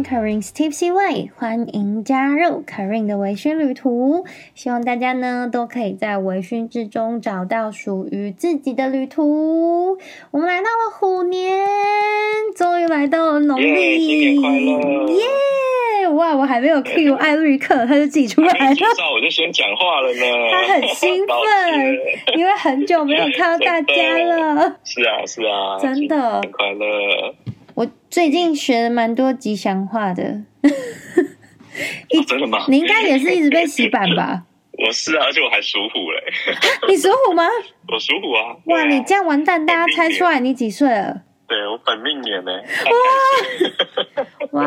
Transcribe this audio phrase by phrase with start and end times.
[0.00, 4.24] 听 Karin's Tipsy Way，欢迎加入 Karin 的微醺旅途。
[4.54, 9.98] 希望大家呢都可以在微醺之中找到属于自己的旅途。
[10.30, 11.58] 我们来到了虎年，
[12.56, 14.36] 终于来到了农历！
[14.36, 14.40] 耶、
[16.06, 16.10] yeah!！
[16.12, 18.76] 哇，我还没有 cue 艾瑞克，他就自己出来了。
[19.14, 20.20] 我就先讲话了呢。
[20.50, 24.76] 他很兴奋，因为很久没有看到大家了。
[24.84, 27.34] 是啊，是啊，真的，很快乐。
[27.80, 30.22] 我最近学了蛮多吉祥话的，
[30.60, 32.58] 哦，真的吗？
[32.68, 34.42] 你应该也是一直被洗版吧？
[34.86, 36.20] 我是啊，而且我还属虎嘞。
[36.88, 37.42] 你属虎吗？
[37.88, 38.54] 我属虎啊！
[38.66, 41.22] 哇，你这样完蛋，大家猜出来你几岁了？
[41.48, 42.52] 对，我本命年呢。
[44.52, 44.62] 哇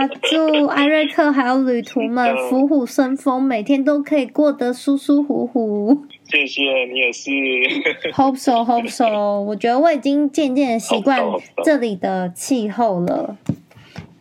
[0.00, 0.08] 哇！
[0.22, 6.06] 祝艾瑞克还有旅途们虎虎生风，每天都可以过得舒舒服服。
[6.34, 6.62] 谢谢
[6.92, 7.30] 你也是，
[8.12, 9.40] Hope so，Hope so。
[9.40, 11.22] 我觉得我已经渐渐的习惯
[11.62, 13.36] 这里的气候了，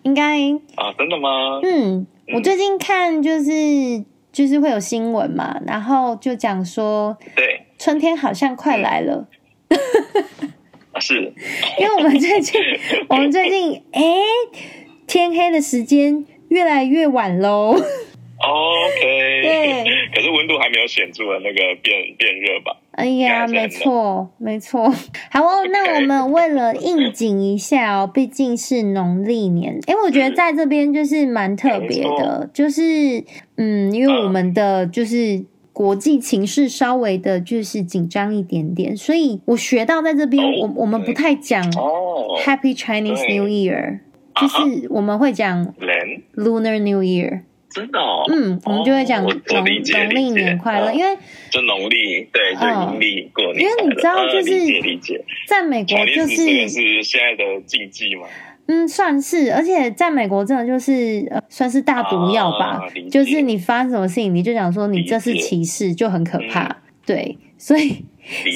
[0.04, 0.38] 应该
[0.76, 1.60] 啊，真的吗？
[1.64, 9.28] 嗯，我最近看就是就是会有新闻嘛，然后就讲说，对，春天好像快来了，
[11.00, 11.16] 是，
[11.80, 12.62] 因为我们最近
[13.10, 14.02] 我们最近哎，
[15.08, 17.76] 天黑的时间越来越晚喽。
[18.46, 19.02] OK，
[19.54, 22.78] 对，可是温度还没有显著的那个变变热吧？
[22.92, 24.90] 哎呀，没错，没错。
[25.32, 29.80] 好哦那我们为了应景一下哦，毕竟是农历年。
[29.88, 33.24] 哎，我觉得在这边就是蛮特别的，就是
[33.58, 44.02] 嗯，因为我们的就是国际情势稍微的就是紧张一点点，所以我学到在这边，oh, 我我们不太讲哦，Happy Chinese New Year，
[44.40, 45.74] 就是我们会讲
[46.36, 47.42] Lunar New Year。
[47.74, 51.18] 真的哦，嗯，我们就会讲农农历年快乐，因为
[51.50, 53.62] 就农历对，就农历过年。
[53.62, 58.28] 因为你知道，就是理解理解，在美国就是是现在的禁忌嘛，
[58.68, 68.06] 嗯，算是，而且在美国真的就是呃，算是大毒药吧，就是你发生什么事情，你就讲说你这是歧视，就很可怕，对，所以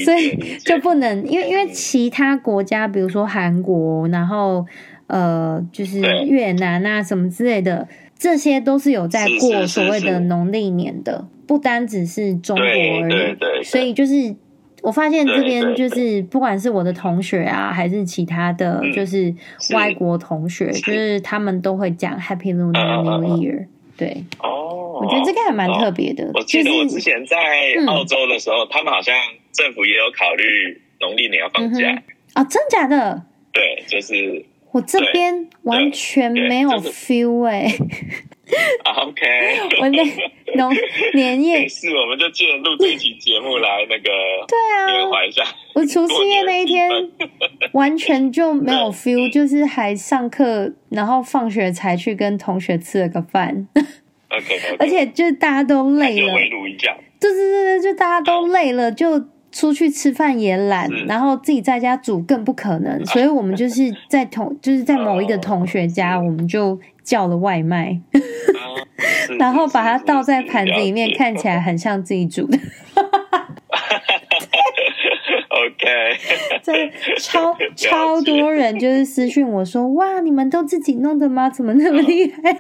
[0.06, 4.64] 所以就不能，因为因为其他国家，比如说韩国，然后
[5.08, 7.88] 呃，就是越南啊什么之类的。
[8.20, 13.02] 这些都是有在过所谓的农历年的，是是是是，不单只是中国而已。
[13.02, 14.36] 对对对对，所以就是
[14.82, 19.34] 我发现这边就是不管是我的同学啊，还是其他的就是
[19.74, 23.60] 外国同学，是就是他们都会讲 Happy Lunar New Year。
[23.60, 26.26] 嗯、对哦，我觉得这个还蛮特别的。
[26.26, 26.32] 哦。
[26.34, 27.38] 我记得我之前在
[27.86, 29.16] 澳洲的时候，嗯，他们好像
[29.52, 31.90] 政府也有考虑农历年要放假
[32.34, 32.42] 啊。
[32.42, 33.24] 哦，真假的？
[33.54, 34.46] 对，就是。
[34.72, 37.80] 我这边完全没有 feel 哎、欸。
[39.02, 40.04] OK，我那
[40.56, 40.74] 农
[41.14, 44.10] 年夜是，我们就借录这期节目来那个
[44.48, 45.44] 对啊，缅怀一下。
[45.76, 46.90] 我除夕夜那一天
[47.74, 53.68] 完全就没有 feel，就是还上课，然后放学才去跟同学吃了个饭。
[54.30, 56.96] OK，, okay 而且就大家都累了，围炉一下。
[57.20, 59.28] 对对对对，就大家都累了，就。
[59.58, 68.00] 出去吃饭也懒，然后自己在家煮更不可能，所以我们就是在同就是在某一个同学家， 我们就叫了外卖，
[69.40, 72.60] 然后把它倒在盘子里面，看起来很像自己煮的。
[77.20, 81.50] 超 超多人就是私讯我说，哇，你们都自己弄的吗？
[81.50, 82.52] 怎么那么厉害？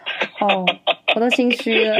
[0.46, 0.66] 哦，
[1.16, 1.96] 我都心虚了。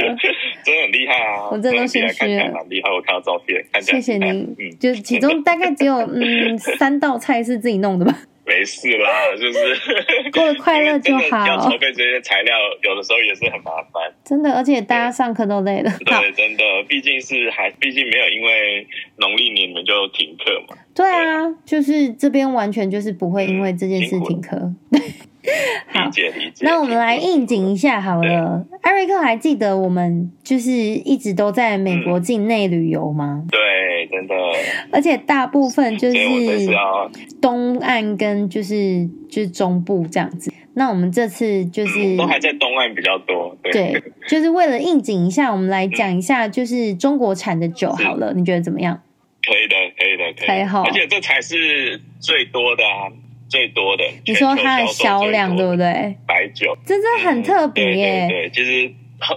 [0.64, 1.48] 真的很厉害啊！
[1.50, 2.50] 我真的都心虚了。
[2.52, 4.54] 蛮厉害，我看到照片，看起来谢谢您。
[4.58, 8.18] 嗯，就其中大概只有嗯 三道菜是自己弄的吧。
[8.48, 11.46] 没事啦， 就是过得快乐就好。
[11.46, 14.10] 要筹备这些材料，有的时候也是很麻烦。
[14.24, 15.90] 真的，而且大家上课都累了。
[16.04, 18.86] 对，真的，毕竟是还，毕竟没有因为
[19.16, 20.76] 农历年你们就停课嘛。
[20.94, 24.56] 对啊，对就是这边完全就是不会因为这件事停课。
[24.56, 25.00] 嗯，
[26.04, 26.64] 理解理解。
[26.64, 28.66] 那我们来应景一下好了。
[28.82, 33.44] 艾瑞克还记得我们就是一直都在美国境内旅游吗？
[33.50, 33.58] 对。
[34.10, 34.34] 真的，
[34.90, 36.16] 而且大部分就是
[37.42, 40.50] 东岸跟就是就是中部这样子。
[40.74, 49.02] 那我们这次就是都还在东岸比较多，对，对就是为了应景一下，我们来讲一下就是中国产的酒好了，你觉得怎么样？
[49.44, 50.82] 可以的，可以的，可以好。
[50.84, 53.12] 而且这才是最多的啊，
[53.48, 54.04] 最多的。
[54.26, 56.16] 你说它的销量对不对？
[56.26, 58.92] 白酒，真的很特别耶，嗯、对，对，对，就是。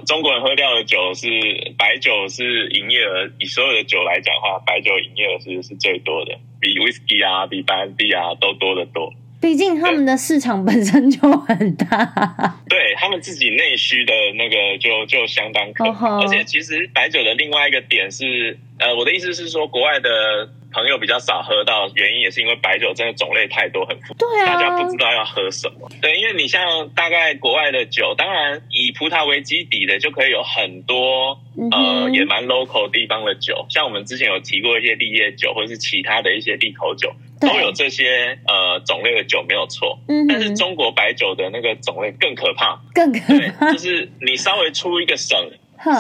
[0.05, 1.27] 中国人喝掉的酒是
[1.75, 9.11] 白酒，是营业额，以所有的酒来讲的话，白酒营业额是是最多的，比 whisky 啊，比白兰地啊都多得多。
[9.41, 15.83] 毕竟他们的市场本身就很大，对他们自己内需的那个就就相当可。
[15.85, 16.23] Oh, oh.
[16.23, 25.89] 而且其实白酒的另外一个点是，呃，我的意思是说，国外的朋友比较少喝到，原因也是因为白酒真的种类太多，很复杂，对啊，大家不知道要喝什么。
[26.01, 39.99] 对，因为你像大概国外的酒，当然以葡萄为基底的就可以有很多、嗯、呃也蛮 local 地方的酒，像我们之前有提过一些立业酒或者是其他的一些利口酒，都有这些呃种类的酒没有错。
[40.07, 45.37] 嗯，但是中国白酒的那个种类更可怕，更可怕，就是你稍微出一个省。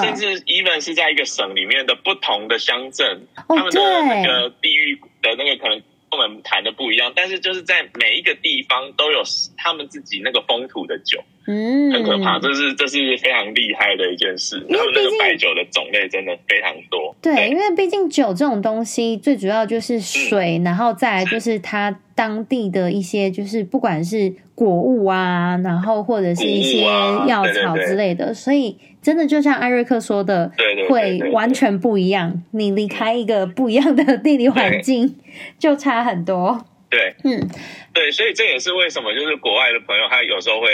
[0.03, 9.21] 甚至 even 是在一个省里面的不同的乡镇，哦、他们的那个地域的那个可能跟我们谈的不一样，但是就是在每一个地方都有
[9.57, 11.23] 他们自己那个风土的酒。
[11.47, 14.63] 嗯，很可怕，这是这是非常厉害的一件事。
[14.69, 17.15] 因为那个白酒的种类真的非常多。
[17.19, 32.43] 对，对因为毕竟酒这种东西，最主要就是水，嗯、然后再来就是它当地的一些，就是不管是果物啊，然后或者是一些药草之类的，所以真的就像艾瑞克说的，对对，对，会完全不一样。
[32.51, 35.17] 你离开一个不一样的地理环境，
[35.57, 36.65] 就差很多。
[36.89, 37.49] 对，嗯，
[37.93, 40.67] 对，所以这也是为什么，就是国外的朋友，他有时候会。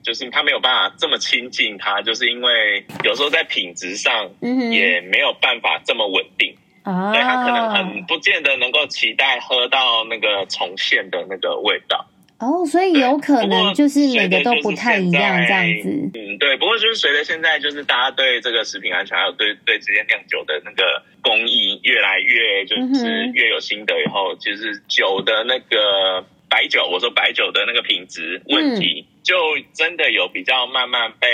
[0.00, 7.12] 就是他没有办法这么亲近他，就是因为有时候在品质上也没有办法这么稳定啊。
[7.12, 12.06] 对，他可能很不见得能够期待喝到那个重现的那个味道
[12.38, 15.88] 哦，所以有可能就是每个都不太一样这样子。
[16.14, 16.56] 嗯，对。
[16.56, 29.06] 不过就是随着现在就是大家对这个食品安全还有对对这些酿酒的那个工艺越来越就是越有心得以后，其实酒的那个白酒，我说白酒的那个品质问题。
[29.08, 29.34] 嗯就
[29.74, 31.28] 真的有比较慢慢被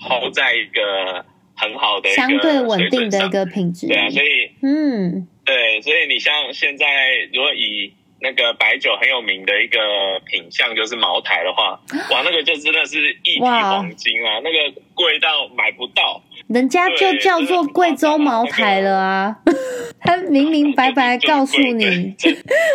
[0.00, 1.24] hold 在一个
[1.56, 6.86] 很好的一个相对稳定的一个品质，对啊，所以嗯，对，所以你像现在
[7.32, 7.92] 如果以
[8.22, 9.78] 那个白酒很有名的一个
[10.26, 11.80] 品相就是茅台的话，
[12.12, 19.36] 哇，那个就真的是一匹黄金啊，那个贵到买不到，人家就叫做贵州茅台了啊，
[20.00, 22.14] 他明明白白告诉你，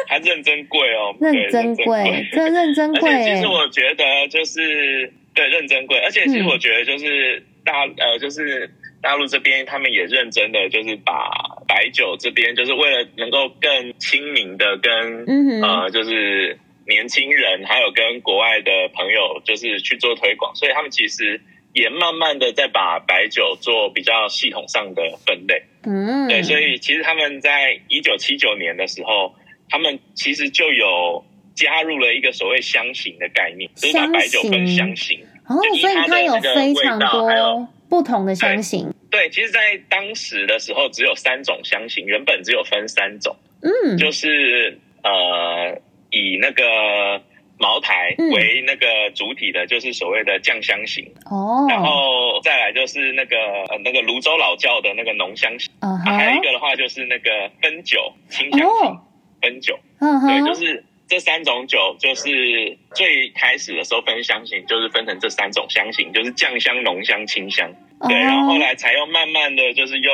[0.07, 3.11] 还认真贵哦，认真贵，真认真贵。
[3.23, 8.69] 其实我觉得就是对认真贵，而且其实我觉得就是大呃就是。
[9.05, 11.29] 大陆这边他们也认真的，就是把
[11.67, 16.57] 白酒这边，就是为了能够更亲民的跟、嗯、呃，就是
[16.87, 21.39] 年轻人还有跟国外的朋友，就是去做推广，所以他们其实
[21.73, 25.61] 也慢慢的在把白酒做比较系统上的分类。
[25.85, 29.35] 嗯，对，所以其实他们在一九七九年的时候，
[29.69, 31.23] 他们其实就有
[31.53, 35.19] 加入了一个所谓香型的概念，就是把白酒分香型。
[35.47, 38.93] 哦，所以它有非常多不同的香型。
[39.09, 47.21] 对，其实，在当时的时候，只有三种香型，原本只有分三种，嗯，就是呃，以那个
[47.57, 53.37] 茅台为那个主体的，就是所谓的酱香型，哦，然后再来就是那个
[53.69, 58.99] 呃那个泸州老窖的那个浓香型，啊，还有一个的话就是那个汾酒清香型，
[59.41, 67.71] 汾酒，嗯，对，就是这三种酒，就是最开始的时候分香型，就是分成这三种香型，就是酱香、浓香、清香。
[68.07, 70.11] 对，然后后来才又慢慢的就是又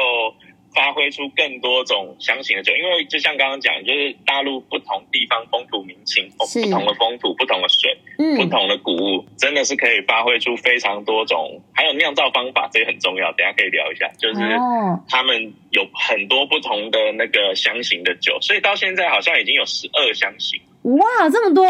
[0.76, 11.62] 发挥出更多种香型的酒，因为就像刚刚讲，就是大陆不同地方风土民情，不同的风土、不同的水、嗯、不同的谷物，真的是可以发挥出非常多种。
[11.74, 14.10] 还有酿造方法，这个很重要，等下可以聊一下。
[14.20, 14.36] 就是
[15.10, 20.62] 他们有很多不同的那个香型的酒，所以到现在好像已经有十二香型。
[20.84, 21.66] 哇，这么多！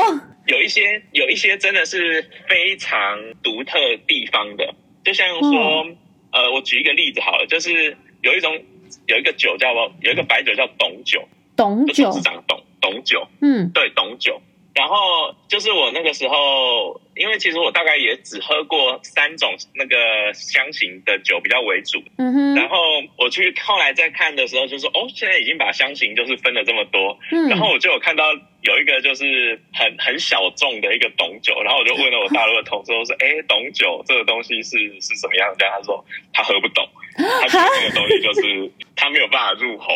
[0.47, 3.77] 有一些有一些真的是非常独特
[4.07, 4.73] 地方的。
[5.03, 5.97] 就像说，嗯、
[6.31, 8.59] 呃，我举一个例子好了，就是有一种
[9.07, 14.41] 有一个酒叫有一个白酒叫董酒，董酒是长董董酒，嗯，对，董酒。
[14.73, 22.55] 然后就是我那个时候，因为其实我大概也只喝过三种那个香型的酒比较为主，嗯哼。
[22.55, 22.77] 然后
[23.17, 27.49] 我去后来再看的时候，就说哦，现在已经把香型就是分了这么多，嗯。
[27.49, 28.23] 然后我就有看到
[28.61, 35.65] 有一个就是很很小众的一个董酒，然后我就问了我大陆的同事，我说哎，董酒这个东西是是什么样的？
[35.69, 36.87] 他说他喝不懂，
[37.17, 39.93] 他觉得这个东西就是他没有办法入喉。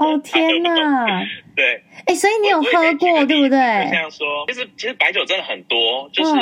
[0.00, 1.22] 哦 天哪！
[1.54, 3.58] 对，哎，所以你有喝过对不对？
[3.90, 6.32] 这样说，其实其实白酒真的很多，就是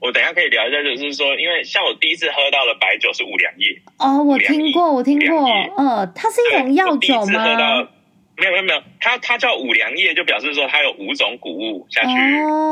[0.00, 3.80] 我等一下可以聊一下，就是说，因为像我第一次喝到的白酒是五粮液。
[3.98, 7.88] 哦，我听过，我听过，嗯，它是一种药酒吗？
[8.36, 12.08] 没有没有没有，它它叫五粮液，就表示说它有五种谷物下去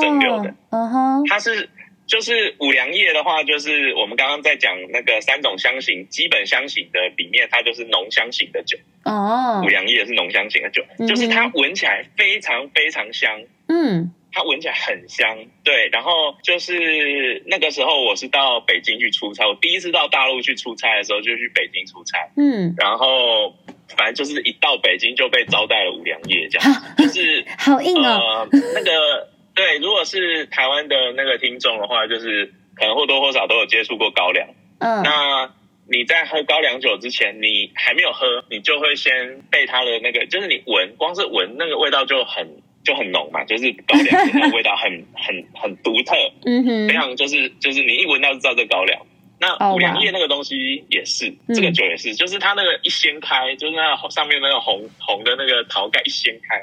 [0.01, 0.55] 蒸馏的。
[0.71, 1.69] 嗯哼，它是。
[2.07, 8.77] 就是五粮液的话，就是我们刚刚在讲那个三种香型，基本香型的里面，它就是浓香型的酒。
[9.05, 13.31] 哦，五粮液是浓香型的酒，嗯、就是它闻起来非常非常香。
[13.69, 15.39] 嗯，它闻起来很香。
[15.63, 22.19] 对，然后就是那个时候我是到北京去出差，我第一次到大陆去出差的时候就去北京出差。
[22.37, 23.55] 嗯，然后
[23.97, 28.49] 反正就是一到北京就被招待了五粮液，这样就是好硬哦。
[28.51, 34.49] 呃、那个对，如果是台湾的那个听众的话，就是可能或多或少都有接触过高粱。
[34.81, 35.55] 嗯，那
[35.87, 46.15] 你在喝高粱酒之前，你还没有喝，你就会先被它的那个，就是你闻，光是闻那个味道就很就很浓嘛，就是高粱的那个味道很 很很独特，
[46.45, 49.01] 嗯哼，非常就是就是你一闻到就知道这高粱。
[49.41, 56.57] 那五粮液那个东西也是，这个酒也是，就是它那个一掀开，就是那上面那个红红的那个桃盖一掀开，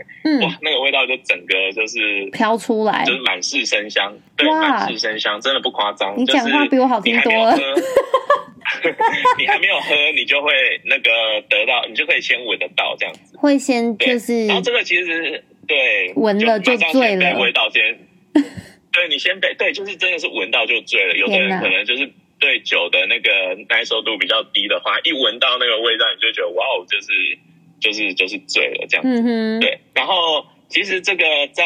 [0.46, 6.16] 哇，那个味道就整个就是飘出来，就是满室生香，对，满室生香，真的不夸张。
[6.18, 7.56] 你讲话比我好听多了。
[9.38, 10.52] 你还没有喝，你就会
[10.86, 11.12] 那个
[11.50, 13.38] 得到，你就可以先闻得到这样子。
[13.38, 17.40] 会先就是，然后这个其实对，闻了就醉了。
[17.40, 18.00] 味道先，
[18.92, 21.16] 对你先被对，就是真的是闻到就醉了。
[21.16, 22.12] 有的人可能就是。
[22.42, 27.38] 对酒的那个耐受度比较低的话，一闻到那个味道，你就觉得哇哦，就是
[27.80, 29.60] 就是就是醉了这样子。
[29.60, 31.64] 对，然后其实这个在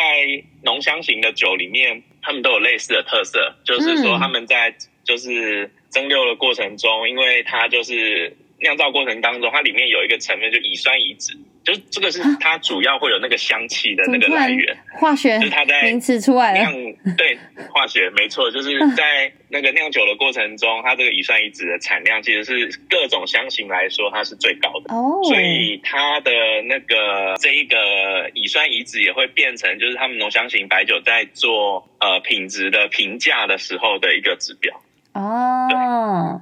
[0.64, 11.38] 浓香型的酒里面，他们都有类似的特色，就是说他们在就是蒸馏的过程中，因为它就是酿造过程当中，它里面有一个成分就乙酸乙酯。
[11.64, 16.72] 就是这个是它主要会有那个香气的那个来源，化学就是它在名词出来了。
[17.18, 17.36] 对，
[17.74, 26.32] 化学没错，就是在那个酿酒的过程中，它这个乙酸乙酯的产量其实是各种香型来说它是最高的哦，所以它的
[26.70, 34.80] 那个这一个乙酸乙酯也会变成就是他们浓香型白酒在做呃品质的评价的时候的一个指标。
[35.14, 35.55] 哦，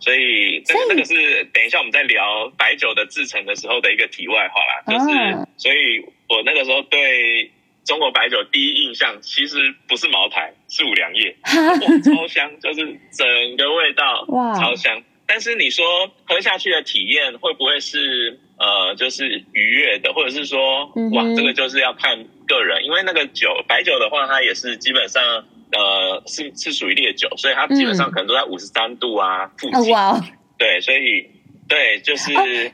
[0.02, 6.00] 所以这个这个是等一下我们在聊白酒的制成的时候的一个题外话啦，就是所以
[6.30, 7.52] 我那个时候对
[7.86, 15.02] 中国白酒第一印象其实不是茅台，是五粮液， 哇，超香，就是整个味道哇超香。
[15.26, 25.46] 但是你说喝下去的体验会不会是呃就是愉悦的，或者是说哇这个就是要看个人，因为那个酒白酒的话，它也是基本上。
[25.74, 29.92] 呃，是是属于烈酒，所以它基本上可能都在五十三度啊附近。
[29.92, 30.20] 哇，
[30.58, 31.30] 对，所以
[31.68, 32.32] 对，就是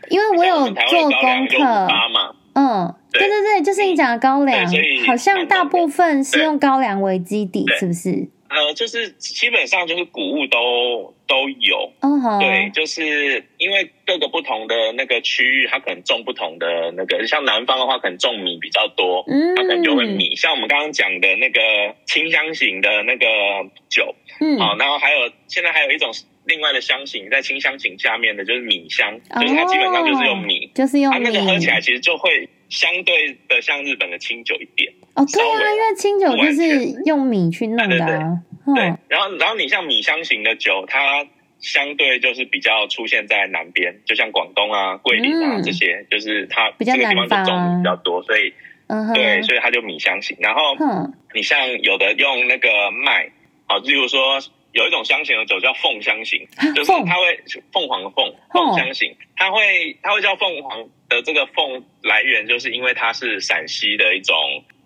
[0.10, 2.36] 因为我有做功课嘛。
[2.54, 4.66] 嗯，对对对，就是你讲的高粱，
[5.08, 8.28] 好像大部分是用高粱为基底，是不是？
[8.50, 11.94] 呃，就是基本上就是谷物都都有，
[12.40, 20.36] 对，就是因为各个不同的那个区域，它可能种不同的那个，像南方的话，可能种米比较多，嗯，它可能就会米。
[20.36, 21.62] 像我们刚刚讲的那个
[22.06, 23.26] 清香型的那个
[23.88, 26.12] 酒，嗯，好，然后还有现在还有一种
[26.46, 34.92] 另外的香型，在清香型下面的就是米香，就是它基本上就是用米，就是用米，它那个喝起来其实就会相对的像日本的清酒一点。
[35.16, 38.20] 哦，对啊，因为清酒就是用米去弄的，啊，对，对，对，
[38.68, 38.84] 嗯、对。
[39.10, 41.26] 然后，然后你像米香型的酒，它
[41.60, 48.54] 相对就是比较出现在南边，就像广东啊、桂林啊、嗯、这些，就是它这个地方就种米比较多，所以，
[48.88, 50.38] 嗯、对，所以它就米香型。
[50.40, 53.30] 然后，嗯、你像有的用那个麦，
[53.66, 54.40] 好，例如说
[54.72, 64.36] 有一种香型的酒叫凤香型，就是它会凤凰的凤，凤香型，它会它会叫凤凰的这个凤来源，就是因为它是陕西的一种。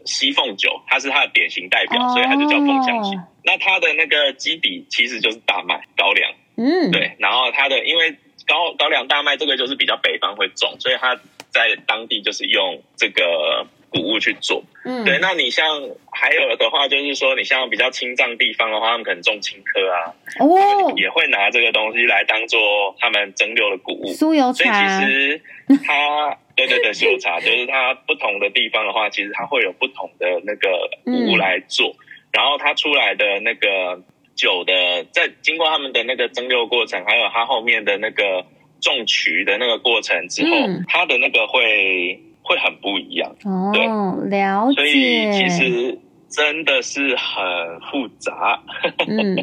[0.05, 3.19] 西凤酒，它是它的典型代表，所以它就叫凤香型。
[3.43, 7.15] 那它的那个基底其实就是大麦高粱，嗯，对。
[7.19, 8.11] 然后它的因为
[8.47, 11.15] 高高粱大麦这个就是比较北方会种，所以它
[11.49, 14.63] 在当地就是用这个谷物去做。
[14.85, 15.19] 嗯，对。
[15.19, 15.65] 那你像
[16.11, 24.13] 还有的话，就是说你像比较青藏地方的话，他们可能种青稞啊，哦，也会拿这个东西来当做他们蒸馏的谷物。
[24.13, 24.53] 酥油茶。
[24.53, 25.41] 所以其实
[25.85, 26.37] 它。
[26.55, 31.97] 对对对，是有茶就是它不同的地方的话，其实它会有不同的那个谷物来做，嗯、
[32.33, 34.01] 然后它出来的那个
[34.35, 38.45] 酒的，在经过他们的那个蒸馏过程，还有它后面的那个
[38.79, 43.35] 种曲的那个过程之后，嗯、它的那个会会很不一样。
[43.45, 44.75] 哦，了解。
[44.75, 48.61] 所以其实真的是很复杂。
[49.07, 49.35] 嗯，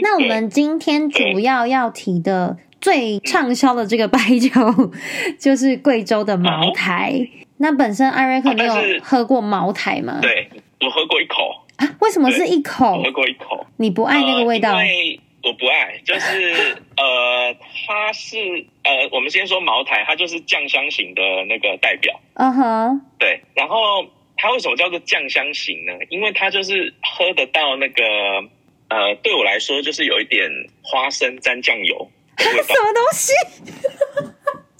[0.00, 2.56] 那我 们今天主要要提的。
[2.82, 4.50] 最畅销的这个白酒
[5.38, 7.12] 就是贵州的茅台。
[7.12, 10.18] 哦、那本身艾瑞克，你有喝过茅台吗？
[10.20, 10.48] 对，
[10.80, 11.88] 我喝过一口啊。
[12.00, 12.98] 为什么是一口？
[12.98, 13.64] 我喝过一口。
[13.76, 14.74] 你不爱那个味道？
[14.74, 17.54] 呃、因为我不爱，就是 呃，
[17.86, 18.36] 它是
[18.82, 22.20] 呃，我们先说茅台，它就是酱香型的那个代表。
[22.34, 23.40] 嗯哼、uh，huh、对。
[23.54, 24.04] 然后
[24.36, 25.92] 它为什么叫做酱香型呢？
[26.10, 28.02] 因为它就是喝得到那个
[28.88, 30.50] 呃，对我来说就是有一点
[30.82, 32.10] 花生沾酱油。
[32.38, 33.32] 什么东西？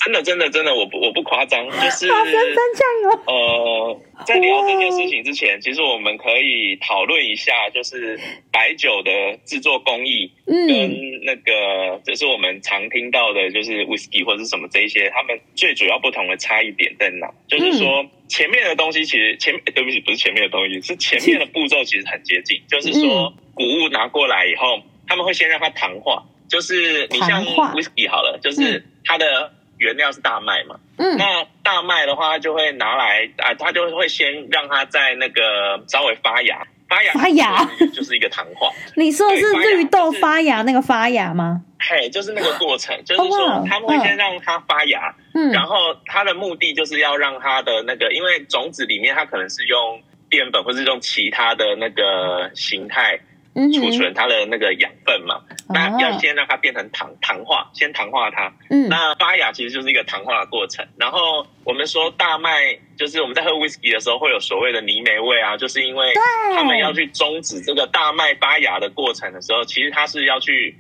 [0.05, 3.23] 真的真的真的，我不我不夸张， 就是花生蘸酱油。
[3.25, 8.19] 呃，在聊这件事情之前，其实我们可以讨论一下，就是
[8.51, 9.11] 白酒的
[9.45, 17.31] 制作工艺，跟那个就是我们常听到的，就是 whisky 或者是什么这一些，他们最主要不同的差异点在哪？
[17.47, 26.25] 就是说前面的东西其实前对不起，不是前面的东西，是前面的步骤其实很接近，就是说谷物拿过来以后，他们会先让它糖化。
[26.53, 27.43] 就是你像
[27.73, 37.65] whisky 好了，就是它的原料是大麦嘛，嗯，那大麦的话就会拿来啊，它就会先让它在那个稍微发芽，发芽发芽？
[37.95, 38.71] 就是一个糖化。
[38.97, 41.63] 你说的是绿豆发芽那个发芽吗？
[41.81, 53.19] 嘿，就是那个过程，就是说他们会先让它发芽，嗯，然后它的目的就是要让它的那个，因为种子里面它可能是用淀粉或是用其他的那个形态。
[53.55, 58.53] 储存它的那个养分嘛，那要先让它变成糖糖化，先糖化它。
[58.71, 60.87] 嗯，那发芽其实就是一个糖化的过程。
[60.97, 66.15] 然后我们说大麦，就是我们在喝 whisky 的时候会有所谓的泥煤味啊，就是因为
[66.57, 70.75] 他们要去终止这个大麦发芽的过程的时候，其实它是要去，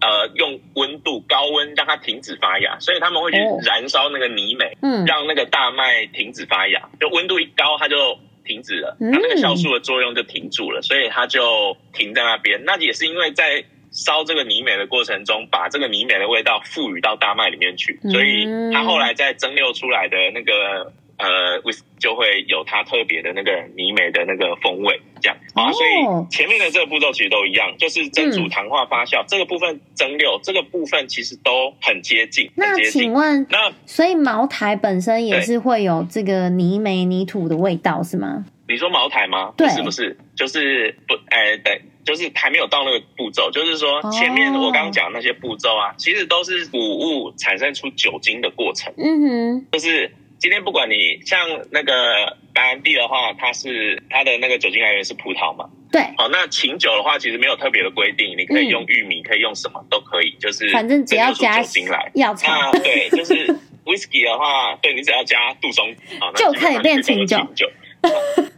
[0.00, 6.90] 呃，用温度高温让它停止发芽，所以他们会去燃烧那个泥煤，嗯，让那个大麦停止发芽。
[7.00, 8.18] 就温度一高，它就。
[8.44, 12.64] 停止了，它那个酵素的作用就停住了，所以它就停在那边。
[12.64, 20.92] 那也是因为在烧这个泥煤的过程中，把这个泥煤的味道赋予到大麦里面去，所以它后来在蒸馏出来的那个。
[21.22, 32.50] 呃，威士就会有它特别的那个泥煤的那个风味，这样啊，所以前面的这个步骤其实都一样，就是蒸煮、糖化、发酵、嗯、这个部分，蒸馏这个部分其实都很接近。
[32.56, 38.44] 那请问，那所以茅台本身也是会有这个泥煤泥土的味道是吗？
[38.68, 39.52] 你说茅台吗？
[39.56, 40.16] 对，是不是？
[40.34, 48.92] 就是不，哎，对，就是还没有到那个步骤，就是说前面我刚刚讲的那些步骤啊，其实都是谷物产生出酒精的过程。
[48.96, 50.10] 嗯哼，就是。
[50.42, 51.38] 今天不管你像
[51.70, 55.70] 那个白兰地的话，它是它的那个酒精来源是葡萄嘛？
[55.92, 56.02] 对。
[56.18, 62.10] 好，那琴酒的话，其实没有特别的规定，你可以用玉米，嗯、可以用什么都可以，就是反正只要加酒精来。
[62.16, 62.48] 药草。
[62.48, 63.46] 那对，就是
[63.86, 67.38] whisky 的话，对你只要加杜松，好，就可以变琴酒。
[67.54, 67.70] 酒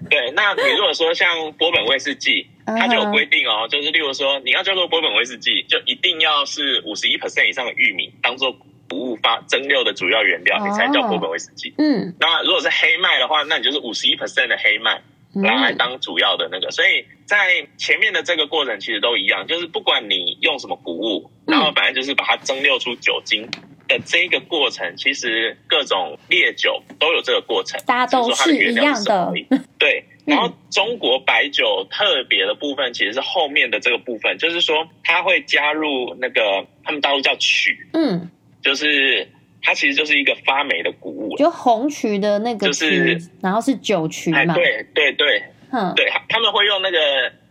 [0.09, 8.57] 对，那你如果说像波本威士忌，它就有规定哦，就是例如说你要叫做波本威士忌，就一定要是五十一 percent 以上的玉米当做。
[8.89, 11.75] 谷物发蒸馏的主要原料，你才叫波本威士忌。
[11.79, 15.03] 嗯，那如果是黑麦的话，那你就是五十一 percent 的黑麦
[15.35, 16.71] 拿来当主要的那个。
[16.71, 23.49] 所以在前面的这个过程其实都一样，就是不管你用什么谷物，然后反正就是把它蒸馏出酒精
[23.89, 29.33] 的这个过程，其实各种烈酒都有这个过程，大家都是一样的。
[29.79, 38.31] 对，然后中国白酒特别的部分其实是后面的这个部分，就是说它会加入那个他们大陆叫曲，嗯。
[38.65, 39.29] 就是
[39.63, 46.99] 它其实就是一个发霉的谷物，就红曲的那个，就是然后是酒曲对对对，嗯，对，他们会用那个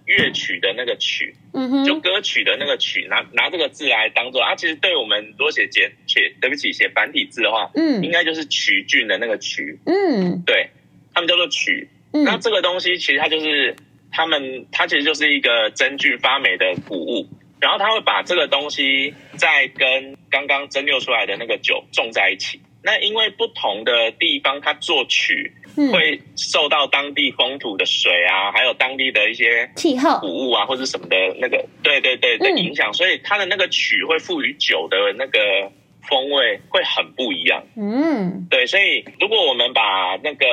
[0.06, 10.69] 乐曲的那个曲，嗯哼，就歌曲的那个曲，拿拿这个字来当做啊，其实对我们如果写简写，对不起，写繁体字的话，嗯，应该就是曲菌的那个曲，嗯，对，
[11.13, 13.76] 他们叫做曲，嗯，那这个东西其实它就是
[14.12, 17.28] 他们，它其实就是一个真菌发霉的谷物。
[17.63, 22.60] 然后他会把这个东西再跟刚刚蒸馏出来的那个酒种在一起。
[22.84, 25.54] 那因为不同的地方，它做曲
[25.93, 35.71] 会受到当地风土的水啊，还有当地的一些气候、谷物啊，或者什么的那个，对对对的影响，所以它的那个曲会赋予酒的那个
[36.10, 37.63] 风味会很不一样。
[37.78, 40.45] 嗯，对，所以如果我们把那个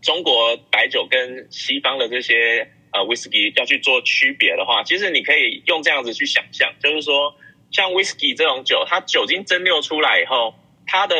[0.00, 2.66] 中国白酒跟西方的这些。
[2.94, 7.34] 呃，威士忌要去做区别的话，其实你可以用这样子去想象，就是说，
[7.72, 10.54] 像威士忌这种酒，它酒精蒸馏出来以后，
[10.86, 11.16] 它的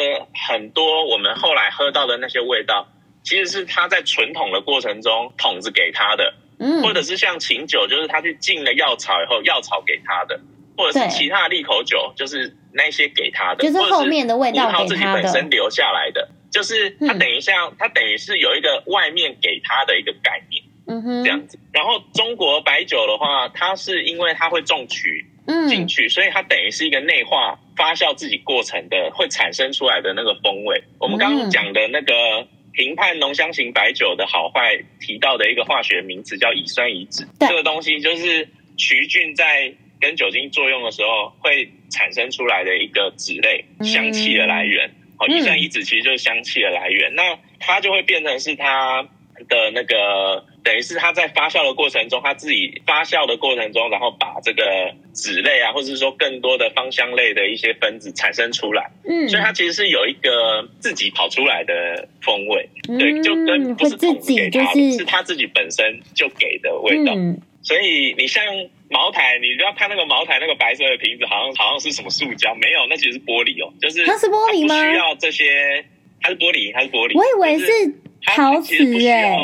[0.46, 2.86] 很多我们后来喝到的那些味道，
[3.24, 10.40] 其实是它在纯桶的过程中桶子给它的，嗯，或者是像琴酒，就是它去浸了药草以后，药草给它的，
[10.76, 20.62] 或者是其他的利口酒，就是那些给它的，就是后面的味道给它本身留下来的，就是它等于像它等于是有一个外面给它的一个概念。
[20.86, 21.58] 嗯哼，这样子。
[21.72, 25.26] 然后中国白酒的话，它是因为它会种曲
[25.68, 30.84] 进去，嗯，所以它等于是一个内化发酵自己过程的，会产生出来的那个风味。
[30.98, 44.90] 我们刚刚讲的那个评判浓香型白酒的好坏提到的一个化学名词叫乙酸乙酯，这个东西就是曲菌在跟酒精作用的时候会产生出来的一个酯类香气的来源。
[45.16, 49.02] 好，乙酸乙酯其实就是香气的来源，那它就会变成是它
[49.48, 50.44] 的那个。
[50.64, 58.90] 等于是它在发酵的过程中，它自己发酵的过程中，然后把这个脂类啊，或者是说更多的芳香类的一些分子产生出来。
[59.04, 67.12] 嗯，所以它其实是有一个自己跑出来的风味，嗯、对，就跟不是桶给它的，是，是它自己本身就给的味道。
[67.14, 68.42] 嗯、所以你像
[68.88, 74.74] 茅台，你不要看那个茅台那个白色的瓶子，好像好像是什么塑胶，没有，那其实是玻璃哦，就是它是玻璃吗？
[74.82, 75.84] 不需要这些，
[76.22, 77.14] 它是玻璃，它是玻璃。
[77.18, 77.94] 我以为是。
[78.26, 79.36] 陶瓷耶，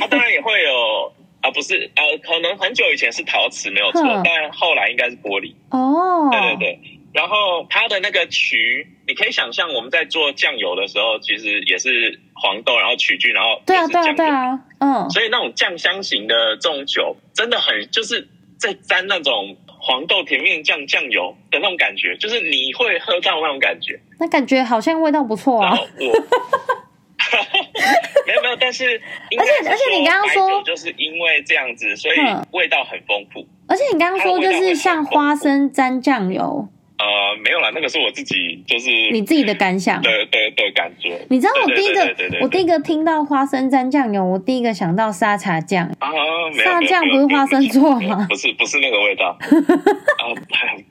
[0.00, 5.54] 它当然也会有啊，不是啊，可能很久以前是陶瓷没有错，但后来应该是玻璃。
[5.70, 6.28] 哦。
[6.30, 6.80] 对对对，
[7.12, 25.74] 然后它的那个曲，你可以想象我们在做酱油的时候，其实也是黄豆，然后曲菌，然后对啊对啊对啊，嗯，所以那种酱香型的这种酒，真的很就是在沾那种黄豆甜面酱酱油的那种感觉，就是你会喝到那种感觉，那感觉好像味道不错啊。
[25.98, 26.24] 没有没有，
[28.62, 29.00] 但是
[29.38, 32.16] 而且而且你刚刚说就是因为这样子，所以
[32.52, 33.44] 味道很丰富。
[33.66, 36.68] 而且你刚刚说就是像花生沾酱油。
[36.98, 41.20] 呃，没有啦，那个是我自己，就是你自己的感想，对对对，感觉。
[41.28, 46.08] 你知道我第一个，我第一个听到花生沾酱油，我第一个想到沙茶酱啊，
[46.62, 48.24] 沙酱不是花生做吗？
[48.28, 50.22] 不是，不是那个味道 啊，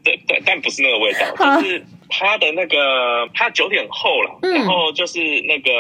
[0.04, 1.86] 对对，但不是那个味道，就是。
[2.12, 5.72] 它的那个，它酒体很厚了，嗯、然后就是那个，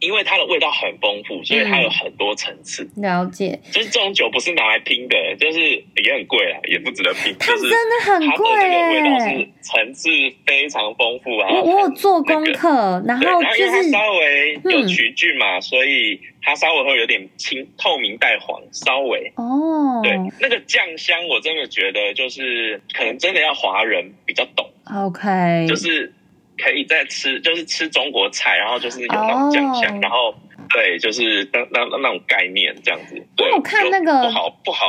[0.00, 2.84] 因为它的味道很丰富，所以它有很多层次。
[2.96, 7.34] 嗯、了解，就是这种酒不是拿来拼的，就是也很贵啊，也不值得拼。
[7.40, 10.10] 它真的很贵，它的那个味道是层次
[10.46, 11.48] 非常丰富啊。
[11.50, 20.02] 我我有做功课，那个、然后就是稍微有曲菌嘛，嗯、所以它稍微会有点清透明带黄，稍微哦。
[20.02, 24.70] 对，那个酱香我真的觉得就是可能真的要华人比较懂。
[24.94, 26.12] OK，就是
[26.56, 30.02] 可以在吃，就是吃中国菜，然后就是有那种酱香，oh.
[30.04, 30.34] 然后
[30.70, 33.14] 对，就是那那那种概念这样子。
[33.36, 34.86] 对，我看那个不好不好，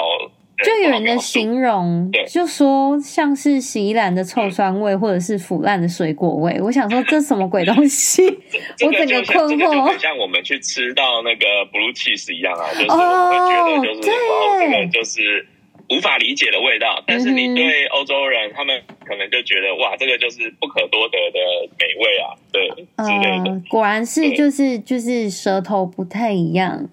[0.64, 6.60] 就有人的形容，对就说像是洗衣篮的臭酸味，或者是腐烂的水果味。
[6.62, 8.26] 我想说这什么鬼东西？
[8.86, 9.60] 我整个困惑。
[9.60, 15.48] 就很像我们去吃到那个 blue cheese 一样啊，就是我们会觉得就是哇，这个就是。
[15.90, 21.40] 无法理解的味道，但是你对欧洲人，他们可能就觉得哇，这个就是不可多得的
[21.80, 22.70] 美味啊，对，
[23.04, 23.62] 之类的。
[23.68, 26.88] 果然是，就是就是舌头不太一样，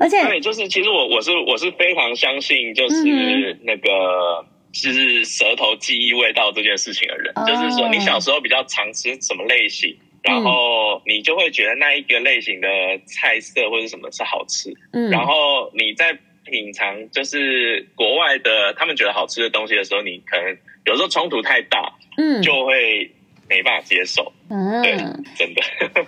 [0.00, 12.68] 而且对，就是其实我我是我是非常相信，就是那个就是舌头记忆味道这件事情的人，就是说你小时候比较常吃什么类型，然后你就会觉得那一个类型的
[13.04, 16.18] 菜色或者什么是好吃，嗯，然后你在。
[16.44, 23.10] 品尝就是国外的他们觉得好吃的东西的时候，你可能有时候冲突太大，嗯，就会
[23.48, 24.32] 没办法接受。
[24.50, 24.92] 嗯，对，
[25.36, 25.62] 真的。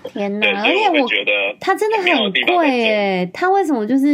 [0.13, 0.63] 天哪！
[0.65, 4.07] 而且我觉得它真的很贵哎，它为什么就是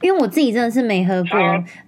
[0.00, 1.38] 因为我自己真的是没喝过，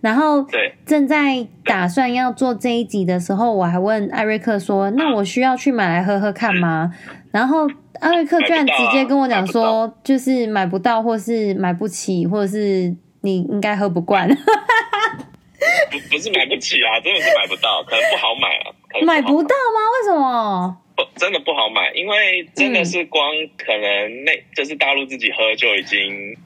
[0.01, 6.93] 然后对正在打算要做这一集的时候，我还问艾瑞克说：“那我需要去买来喝喝看吗？”
[7.31, 7.69] 然后
[8.01, 18.71] 艾瑞克居然直接跟我讲说：“就是买不到，或是买不起，或者是。”你应该喝不惯，不 不是买不起啊，真的是买不到，可能不好买啊。
[19.05, 19.81] 买不到吗？
[19.95, 20.77] 为什么？
[20.97, 25.99] 不，真的不好买，因为真的是光可能那就是大陆自己喝就已经。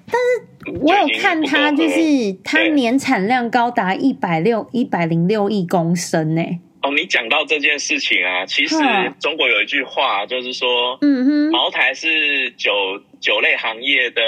[0.06, 2.00] 但是我有看它，就是
[2.44, 6.42] 它年产量高达一百六一百零六亿公升呢。
[6.82, 8.76] 哦，你讲到这件事情啊，其实
[9.20, 12.72] 中国有一句话，就是说，嗯哼，茅台是酒
[13.20, 14.20] 酒类行业的，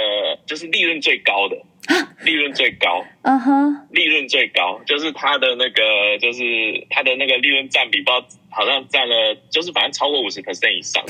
[0.46, 1.56] 就是利润最高的。
[2.24, 6.42] 利润最高，嗯哼，利润最高，就是它的那个，就是
[6.88, 11.04] 它的那个利润占比，不知道好像占了，就是反正超过五十 percent 以上。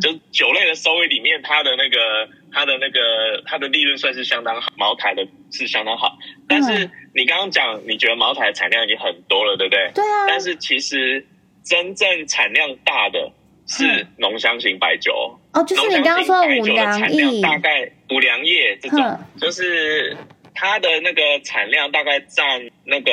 [0.00, 6.16] 就是酒类的收益里面，它的那个，它的那个，它的利润算是相当好，茅台的是相当好。
[6.48, 9.90] 但是你刚刚讲，你觉得茅台的产量已经很多了，对不对？
[9.94, 10.26] 对啊。
[10.26, 11.26] 但是其实
[11.62, 13.30] 真正产量大的
[13.66, 15.38] 是浓香型白酒。
[15.52, 20.16] 哦，就是你刚刚说的五粮液，大概五粮液这种，就是
[20.54, 23.12] 它的那个产量大概占那个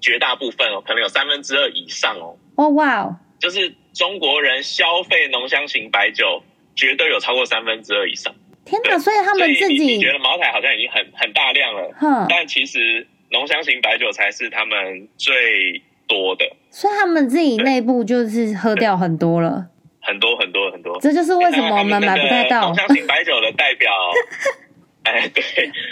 [0.00, 2.36] 绝大部分哦，可能有三分之二以上哦。
[2.56, 6.42] 哦哇哦，就是中国人消费浓香型白酒，
[6.76, 8.32] 绝对有超过三分之二以上。
[8.64, 8.98] 天哪！
[8.98, 16.48] 所以他们自己觉得茅台好像已经很很大量了，哼但其实浓香型白酒才是他们最多的。
[16.70, 19.66] 所以他们自己内部就是喝掉很多了。
[20.04, 22.62] 很多很多很多，这就是为什么我们买不太到。
[22.62, 23.31] 浓香型白酒
[25.12, 25.42] 哎，对，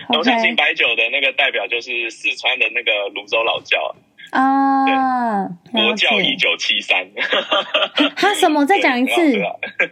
[0.09, 3.95] 浓香型白酒的那个代表就是四川的那个泸州老窖
[4.31, 7.07] 啊，对，国窖一九七三。
[8.17, 8.65] 他什么？
[8.65, 9.41] 再讲一次。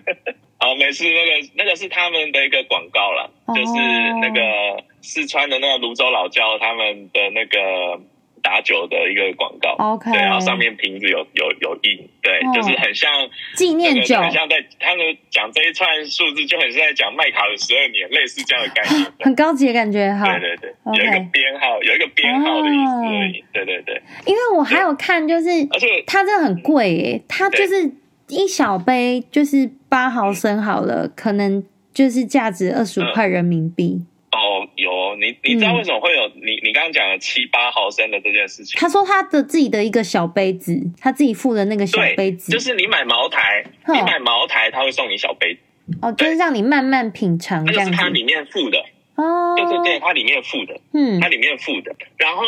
[0.58, 3.72] 啊， 没事，那个那个是他们的一个广告啦，哦、就是
[4.20, 8.00] 那个四川的那个泸州老窖他们的那个。
[8.42, 13.10] 打酒的一个广告，OK，对，然后上面瓶子有有有印，对，哦、就是很像
[13.56, 20.24] 纪念酒，很像在他们讲这一串数字，就很像在讲麦卡伦十二年，类似这样的概念， 很高级的感觉哈。
[20.38, 23.40] 对对对，okay, 有一个编号，有一个编号的意思而已。
[23.40, 23.82] 哦、对对。
[23.86, 27.90] 对，因为我还有看，就是而且它真的很贵诶，它就是
[28.28, 33.98] 一小杯就是八毫升好了，嗯、可能就是价值二十五块人民币。
[34.00, 36.56] 嗯哦，有你，你知道为什么会有、嗯、你？
[36.62, 38.78] 你刚刚讲的七八毫升的这件事情？
[38.78, 45.60] 他说他的自己的一个小杯子，他自己付的那个小杯子，就是你买茅台，你买茅台，他会送你小杯子。
[46.02, 48.78] 哦，就是让你慢慢品尝，这样它里面附的
[49.14, 51.96] 哦，对对对，它里面附的，嗯，它里面附的。
[52.18, 52.42] 然后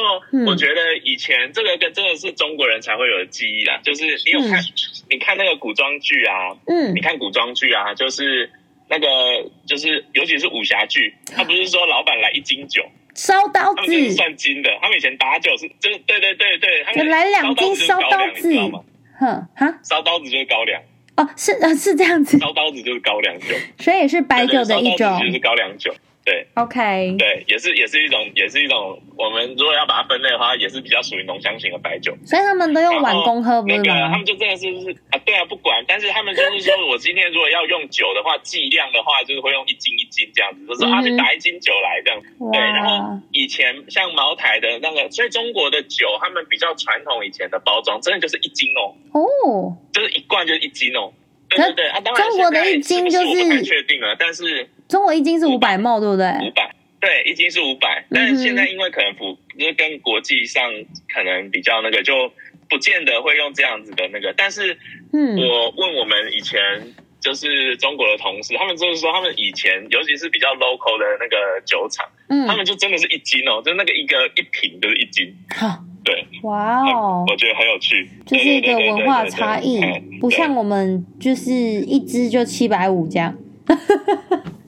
[0.47, 4.65] 我觉得以前这个跟真的是中国人才会有的记忆啦，就是你有看，嗯、
[5.09, 8.51] 你看那个古装剧啊，嗯，你看古装剧啊，就是。
[8.91, 9.07] 那个
[9.67, 14.71] 就是，尤其是武侠剧，他不是说老板来一斤酒烧刀子，他们是算斤的。
[14.83, 18.53] 他们以前打酒是，就是对对对对，他们来两斤烧刀子，
[19.17, 20.83] 哼哈，烧刀子就是高粱
[21.17, 25.95] 哦，是啊，是这样子，烧刀子就是高粱酒，所以也是白酒的一种，就是高粱酒。
[26.31, 29.03] 对，OK，对，也是也是一种，也是一种。
[29.19, 32.15] 我们如果要把它分类的话，也是比较属于浓香型的白酒。
[32.25, 35.85] 所以他们都用碗公喝，那个他们就真的是是啊，对啊，不管。
[35.89, 42.29] 但是他们就是说我今天如果要用酒的话， 计量的话，就是会用一斤一斤这样子，就是说啊，你打一斤酒来这样子。
[42.53, 51.13] 对，然后以前像茅台的那个，所以中国的酒他们比较传统，以前的包装真的就是一斤哦，哦，就是一罐就是一斤哦。
[51.49, 54.71] 对对对啊，当然中国的一斤就是我不太确定了，但是。
[54.91, 56.27] 中国一斤是五百 ml，对不对？
[56.27, 58.05] 五百，对，一斤是五百。
[58.11, 60.69] 但是现在因为可能不，就是跟国际上
[61.09, 62.31] 可能比较那个，就
[62.69, 64.35] 不见得会用这样子的那个。
[64.37, 64.77] 但是，
[65.13, 66.61] 嗯，我问我们以前
[67.21, 75.33] 就是中国的同事，他们就是说，他们以前尤其是比较 local 的那个酒厂，嗯，他们就真的是一斤哦，就那个一个一瓶就是一斤。
[75.51, 79.81] 哈，对，哇哦，我觉得很有趣，就是一个文化差异，
[80.21, 83.37] 不像我们就是一支就七百五这样。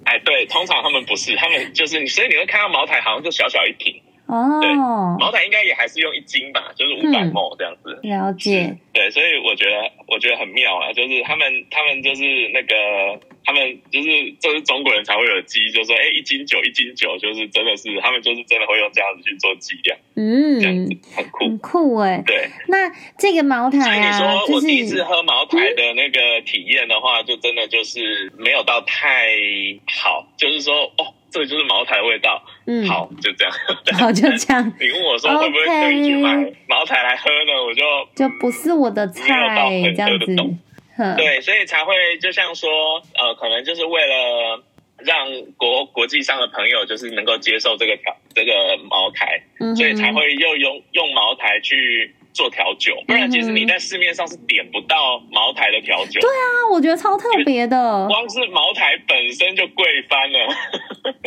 [0.05, 8.01] 哎，对，通常他们不是，他们就是，所以你会看到茅台好像就小小一瓶哦，对，茅台应该也还是用一斤吧，就是五百 ml 这样子。
[8.03, 13.21] 嗯、了解，对，所以我觉得我觉得很妙啊，就是他们他们就是那个。
[13.45, 22.23] 他们就是就是中国人才会有记忆，就说，哎，一斤酒，一斤酒，就是真的是他们就是真的会用这样子去做计量，嗯，这样子很酷，很酷哎、欸。
[22.27, 29.27] 对，那这个茅台啊，所以你说我第一次喝茅台的那个体验的话，就真的就是没有到太
[29.89, 33.53] 好，就是说，哦，这个就是茅台味道，嗯，好，就这样，
[33.99, 34.73] 好，就这样。
[34.81, 36.37] 你问我说会不会可以去买
[36.69, 37.53] 茅台来喝呢？
[37.67, 37.83] 我就
[38.15, 40.37] 就不是我的菜，这样子。
[41.17, 42.71] 对，所以才会就像说，
[43.15, 44.63] 呃，可能就是为了
[44.99, 45.27] 让
[45.57, 48.53] 国国际上的朋友就是能够接受这个调这个
[48.89, 49.43] 茅台，
[49.75, 56.21] 所以才会又用用茅台去做调酒，不然其实你在市面上是点不到茅台的调酒。
[56.21, 60.39] 对啊，我觉得超特别的，光是茅台本身就贵翻了。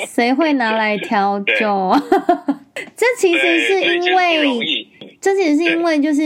[0.08, 1.92] 谁会拿来调酒？
[2.74, 4.88] 对 这其实是因为，
[5.22, 6.22] 这其实是因为就是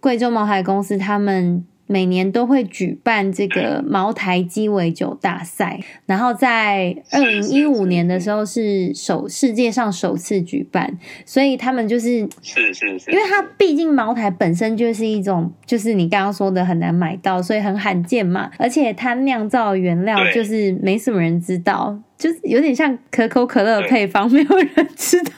[0.00, 1.66] 贵州茅台公司他们。
[1.90, 25.32] 每年都会举办这个茅台鸡尾酒大赛，然后在二零一五年的时候是首世界上首次举办，所以他们就是是是是，因为它毕竟茅台本身就是一种，就是你刚刚说的很难买到，所以很罕见嘛，而且它酿造原料就是没什么人知道，就是有点像可口可乐的配方，没有人知道，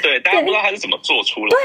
[0.00, 1.56] 对，大家不知道它是怎么做出来的，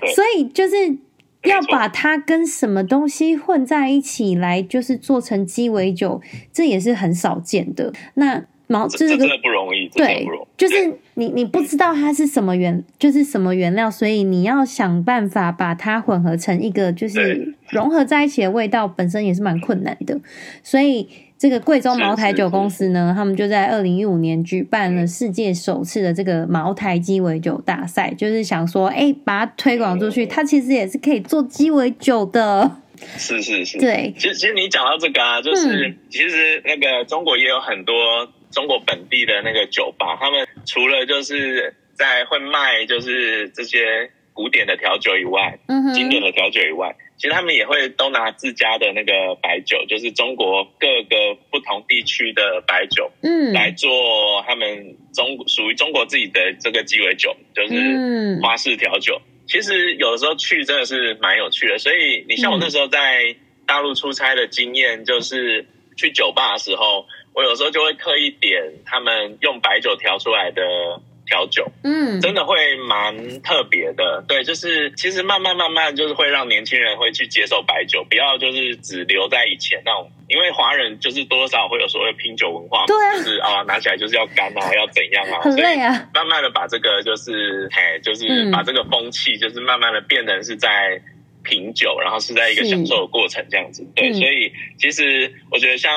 [0.00, 0.98] 对啊，所以就是。
[1.44, 6.20] 要把它跟什么东西混在一起来，就是做成鸡尾酒，
[6.52, 7.92] 这也是很少见的。
[8.14, 20.20] 那毛这个真的不容易，对，就是你你不知道它是什么原，就是什么原料，所以你要想办法把它混合成一个就是融合在一起的味道，本身也是蛮困难的，
[20.62, 21.08] 所以。
[21.38, 32.68] 这个贵州茅台酒公司呢，他们就在二零一五年举办了世界首次的这个茅台鸡尾酒大赛，就是想说，哎，把它推广出去，它其实也是可以做鸡尾酒的。
[33.16, 34.12] 是是是， 对。
[34.18, 37.94] 其实其实你讲到这个啊，就是、嗯、其实那个中国也有很多
[38.50, 46.96] 中国本地的那个酒吧，他们除了就是在会卖就是这些古典的调酒以外，嗯，经典的调酒以外。
[47.18, 59.20] 其实他们也会都拿自家的那个白酒，就是中国各个不同地区的白酒，嗯，来做他们中属于中国自己的这个鸡尾酒，就是花式调酒。
[59.20, 63.34] 嗯、其实有的时候去真的是蛮有趣的，所以你像我那时候在
[63.66, 67.04] 大陆出差的经验，就是去酒吧的时候，
[67.34, 70.62] 我有时候就会刻意点他们用白酒调出来的。
[71.28, 72.56] 调酒，嗯，真的会
[72.88, 91.00] 蛮特别的，对，就是其实慢慢慢慢就是会让年轻人会去接受白酒，不要就是只留在以前那种，因为华人就是多少会有所谓拼酒文化，对啊，就是啊拿起来就是要干啊，要怎样啊，很累啊，慢慢的把这个就是嘿，就是把这个风气就是慢慢的变成是在
[91.44, 95.92] 品酒，然后是在一个享受的过程这样子，对，所以其实我觉得像。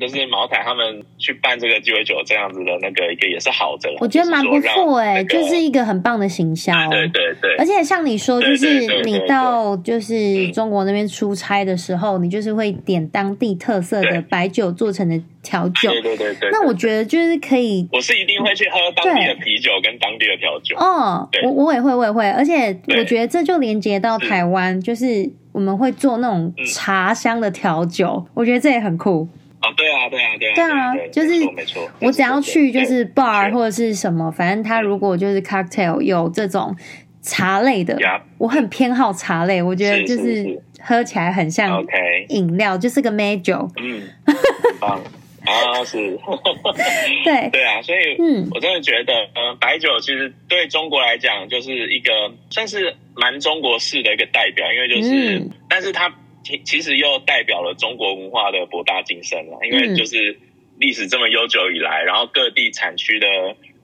[0.00, 6.72] 就是茅台他们去办这个鸡尾酒这样子的那个一个也是好的，我觉得蛮不错哎，就是一个很棒的行销。
[6.90, 15.90] 对对对，而且像你说，就是你到就是中国那边出差的时候，你就是会点当地特色的白酒做成的调酒。
[15.90, 16.48] 对对对对。
[16.50, 20.76] 那我觉得就是可以，我是一定会去喝当地的啤酒跟当地的调酒。
[20.76, 29.28] 哦，我我也会，我也会，而且我觉得这就连接到台湾，就是我们会做那种茶香的调酒，我觉得这也很酷。
[29.62, 36.74] 哦，对啊，对啊，对啊，对啊，就是没错，我只要去就是 bar 或者是什么，反正他如果就是 cocktail 有这种
[37.20, 37.98] 茶类的，
[38.38, 41.84] 我很偏好茶类，我觉得就是喝起来很像
[42.28, 43.68] 饮料，就是个美酒。
[43.76, 44.34] 嗯，很
[44.80, 44.98] 棒。
[45.44, 45.96] 啊，是，
[47.24, 47.50] 对。
[47.50, 52.10] 对啊，所以嗯，我真的觉得，呃，白酒其实对中国来讲就是一个
[52.50, 56.10] 算是蛮中国式的一个代表，因为就是，但是它。
[56.42, 60.38] 其其实又代表了中国文化的博大精深了，因为就是
[60.78, 63.26] 历史这么悠久以来，然后各地产区的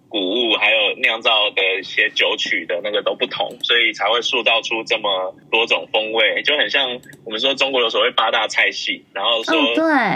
[0.08, 9.54] 谷物还有酿造的一些酒曲的那个都不同，所以才会塑造出这么多种风味，就很像我们说中国有所谓八大菜系，然后说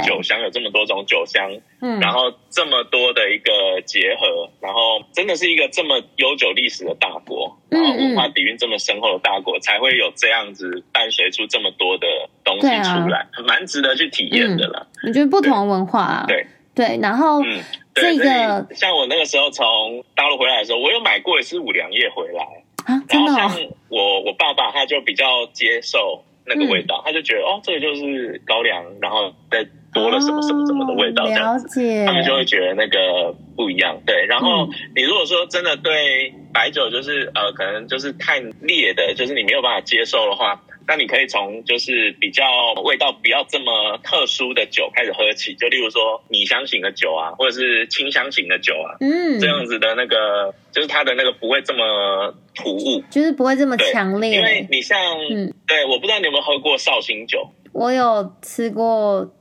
[0.02, 1.50] 酒香有这么多种酒香，
[1.80, 12.06] 嗯，然后这么多的一个结合，然后真的是一个这么悠久历史的大国，然后文化底蕴这么深厚的大国，才会有这样子伴随出这么多的
[12.44, 14.86] 东西出来，蛮值得去体验的啦。
[15.04, 16.24] 你觉得不同文化啊？
[16.28, 17.60] 对对，然后嗯。
[17.94, 22.44] 这个像我那个时候从大陆回来的时候，我有买过一次五粮液回来
[22.84, 23.32] 啊，真的。
[23.32, 34.00] 然后像我我爸爸他就比较接受那个味道，他就觉得哦，这个就是高粱，然后再多了什么什么什么的味道，这样子，他们就会觉得那个不一样。
[34.06, 40.62] 对，然后你如果说真的对白酒就是呃，可能就是太烈的，就是你没有办法接受的话。
[40.90, 42.42] 那你可以从就是比较
[42.82, 54.32] 味道比较这么特殊的酒开始喝起，就例如说米香型的酒啊，或者是清香型的酒啊，嗯，这样子的那个就是它的那个不会这么突兀，就是不会这么强烈。
[54.32, 54.98] 因为你像，
[55.30, 59.32] 嗯，对，我不知道你有没有喝过绍兴酒，我有吃过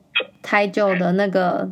[0.43, 1.67] 台酒的那个。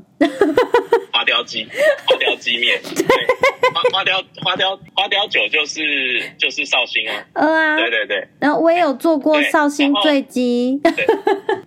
[1.28, 1.68] 花雕鸡，
[2.06, 10.92] 花雕鸡面， 对，花花雕花雕花雕酒就是就是绍兴啊，嗯啊，对对对，然后我也有做过绍兴醉鸡，对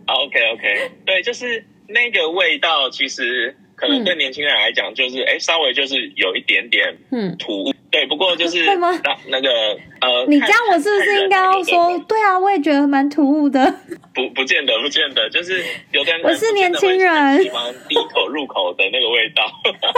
[0.07, 7.37] ，OK OK，对，就是那个味道，其实可能对年轻人来讲，就是哎，稍微就是有一点点嗯。
[7.37, 13.74] 土，对，不过就是 那那个呃，你这样我是不是应该要说，对啊，我也觉得蛮突兀的。
[14.12, 19.44] 不，不见得，不见得，就是有的人我是年轻人，喜欢第一口入口的那个味道，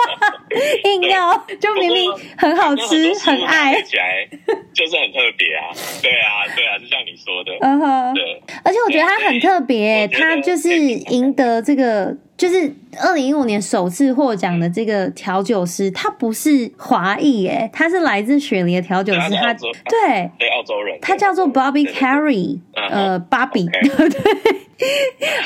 [0.84, 4.28] 硬要就明明很好吃，很爱起来
[4.74, 19.54] 就是很特别啊，对啊，对啊，就像你说的，嗯哼，对，而且我觉得他很特别，他就是赢得这个，就是二零一五年首次获奖的这个调酒师，他不是华裔，哎，他是来自雪梨的调酒师，他
[19.92, 22.59] 对，对，澳洲人，他叫做 Bobby Carey，
[22.90, 23.66] 呃，芭比。
[23.66, 23.90] 对，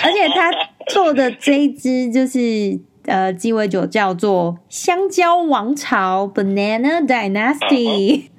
[0.04, 0.52] 而且他
[0.88, 8.26] 做的这一支就是呃鸡尾酒叫做香蕉王朝 （Banana Dynasty）。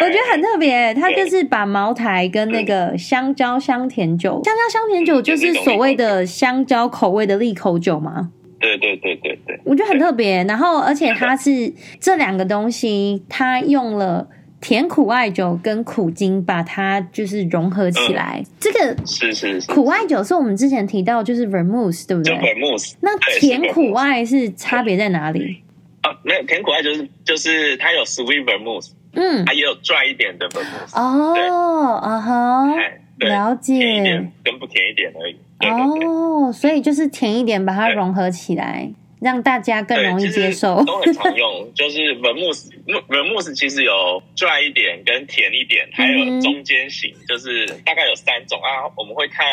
[0.00, 8.30] 我觉得很特别，他就是把茅台跟那个香蕉香甜酒，香蕉香甜酒就是所谓的香蕉口味的利口酒吗？
[8.58, 10.42] 对对对对对，我觉得很特别。
[10.42, 14.26] 然后，而且它是这两个东西，它用了。
[14.60, 25.62] 甜苦艾酒跟苦精把它就是融合起来，嗯、这个是是，是苦艾酒是我们之前提到就是 vermouth 对不对？vermouth 那甜苦艾是差别在哪里？
[26.02, 30.94] 啊，没有甜苦艾就是就是它有 sweet vermouth，嗯，它也有 dry 一点的 vermouth。
[30.94, 32.74] 哦，啊哈，
[33.18, 35.36] 了解，甜一点跟不甜一点而已。
[35.60, 38.90] 哦，所以就是甜一点把它融合起来。
[39.20, 41.72] 让大家更容易接受，都很常用。
[41.74, 48.90] 就是 vermouth，vermouth 其实有 dry 一点跟甜一点，还有中间型，就是大概有三种啊。
[48.96, 49.46] 我们会看，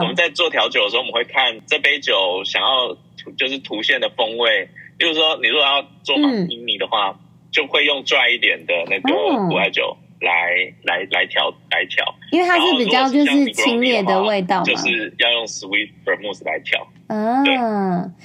[0.00, 2.96] 我们在做调酒的时候，我们会看这杯酒想要
[3.36, 4.68] 就是凸现的风味。
[4.98, 7.18] 比如说，你如果要做马提尼的话，
[7.50, 9.08] 就会用 dry 一点的那个
[9.48, 16.86] 苦艾酒，来来来调来调，因为它是比较就是清冽的味道嘛，就是要用 sweet vermouth 来调。
[17.08, 17.44] 嗯，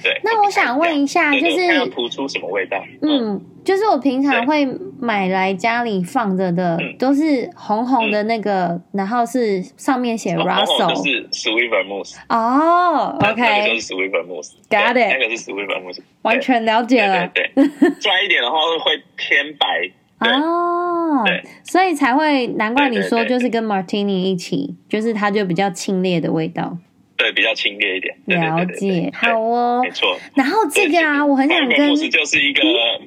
[0.02, 0.20] 对。
[0.22, 2.84] 那我想问一下，就是要突出什么味道？
[3.00, 4.66] 嗯，就是我平常会
[5.00, 12.14] 买来家里放着的，都是红红的那个，然后是上面写 Russell，就是 sweet vermouth。
[12.28, 17.26] 哦，OK，那个就是 sweet vermouth，Got it，那个是 sweet vermouth，完全了解了。
[17.28, 17.50] 对，
[18.00, 19.90] 拽一点的话会偏白。
[20.30, 26.76] 哦，对，所以才会难怪你说就是跟 Martini 一起，就是它就比较清冽的味道。
[27.16, 28.14] 对，比较清冽一点。
[28.26, 30.18] 了解，好哦，没错。
[30.34, 32.60] 然后这个啊，我很想跟，就是一个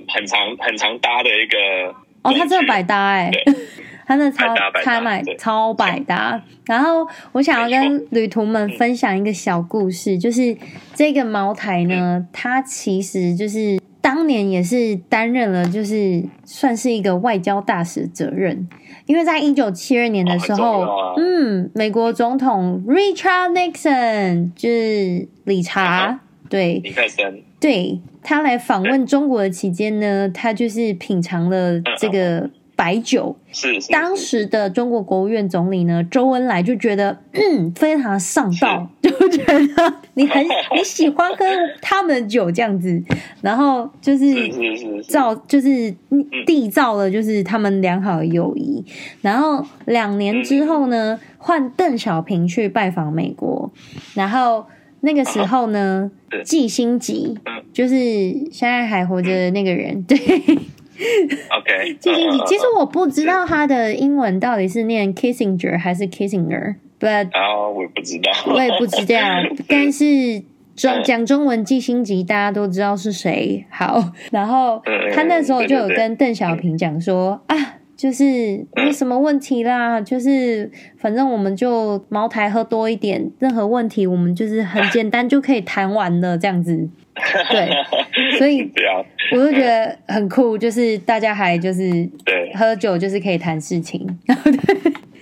[0.08, 1.58] 很常很常搭的一个。
[2.24, 3.30] 哦，它真的百搭哎，
[4.06, 6.42] 它 真的超超买超百搭。
[6.66, 10.58] 然后我想要跟旅途们分享一个小故事，就是
[10.96, 13.78] 这个茅台呢，它其实就是。
[14.02, 18.68] 当年也是担任了，就是算是一个外交大使的责任，
[19.06, 26.20] 因为在一九七二年的时候，哦啊、嗯，美国总统 Richard Nixon 就是理查，嗯、
[26.50, 26.82] 对，
[27.60, 32.50] 对，他来访问中国的期间呢，他就是品尝了这个。
[32.78, 33.36] 白酒。
[33.52, 33.92] 是，是，是。
[33.92, 40.46] 当时的中国国务院总理呢，周恩来就觉得嗯非常上道，就觉得你很
[40.78, 41.44] 你喜欢喝
[41.82, 43.04] 他们的酒这样子，
[43.42, 44.26] 然后就是
[45.10, 45.94] 造就是
[46.46, 48.86] 缔造了就是他们良好的友谊，
[49.22, 53.72] 然后两年之后呢，换邓小平去拜访美国，
[54.14, 54.64] 然后
[55.02, 56.12] 那个时候呢，
[56.44, 57.36] 季星吉
[57.74, 57.96] 就是
[58.52, 60.18] 现在还活着的那个人，对。
[61.58, 69.20] OK，季辛吉，其实我不知道他的英文到底是念 Kissinger 还是 Kissinger，but 啊，我也不知道，我也不知道，
[69.68, 70.06] 但是
[70.76, 73.66] 中讲中文季辛吉大家都知道是谁。
[73.70, 74.82] 好， 然后
[75.14, 77.56] 他那时候就有跟邓小平讲说啊，
[77.96, 86.88] 就是没什么问题啦，就是反正我们就茅台喝多一点，任何问题我们就是很简单就可以谈完了这样子。
[87.50, 88.62] 对，所以
[89.32, 91.90] 我就觉得很酷，就是大家还就是
[92.26, 92.54] 对。
[92.56, 94.00] 喝酒就是可以谈事情，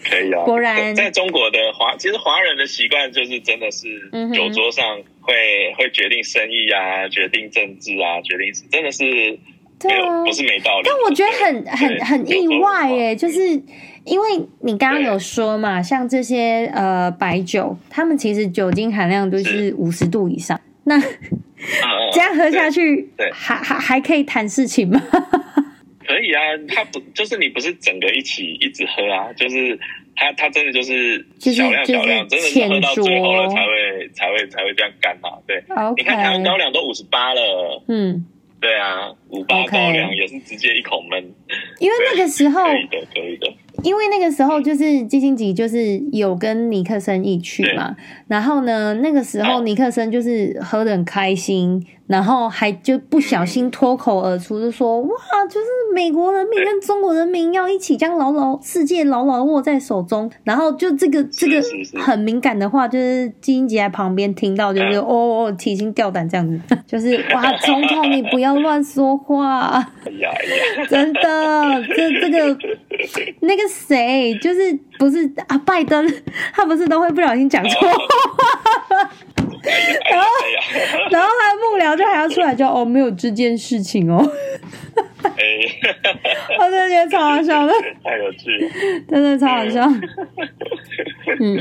[0.09, 0.43] 可以啊。
[0.43, 3.87] 果然，在中国的华，其实华人的习惯就是真的是
[4.33, 5.33] 酒桌上会
[5.77, 9.03] 会决定生意啊，决定政治啊，决定真的是
[9.79, 10.23] 对啊。
[10.23, 10.83] 不是没道理。
[10.85, 13.39] 但我觉得很很很意外耶，就是
[14.05, 14.27] 因为
[14.61, 19.73] 你刚刚有说嘛，像这些呃白酒，他们其实酒精含量都是。
[19.77, 21.01] 五十度以上，那。
[22.13, 25.01] 这样喝下去，对，还还还可以谈事情吗？
[26.05, 29.33] 可以啊，他不就是你不是整个一起一直喝啊？
[29.33, 29.79] 就是
[30.15, 35.29] 他他真的就是小量小量，真的是喝到最后了才会才会才会这样干嘛？
[35.47, 35.63] 对，
[35.97, 38.23] 你看台湾高粱都五十八了，嗯，
[38.61, 41.19] 对啊，五八高粱也是直接一口闷，
[41.79, 43.51] 因为那个时候可以的，可以的。
[43.85, 47.95] 因为那个时候就是基辛吉就是有跟尼克森一起去嘛，
[48.27, 51.85] 然后呢，那个时候尼克森就是喝得很开心。
[52.07, 55.09] 然后还就不小心脱口而出，就说：“哇，
[55.49, 61.59] 就是美国人民跟中国人民要一起将牢牢世界牢牢握在手中。”然后就这个这个
[61.99, 69.91] 很敏感的话，就是基英杰在旁边听到，就是哦，提心吊胆这样子，就是哇，总统你不要乱说话，
[70.87, 72.57] 真的，这这个
[73.39, 76.07] 那个谁，就是不是啊，拜登，
[76.53, 79.09] 他不是都会不小心讲错话。
[80.11, 80.27] 然后，
[81.11, 84.23] 然后他的幕僚就还要出来叫哦，没有这件事情哦。
[85.23, 85.33] 哎，
[86.59, 88.71] 我真的觉得超好笑的，太有趣，
[89.09, 89.81] 真的超好笑。
[91.39, 91.57] 嗯，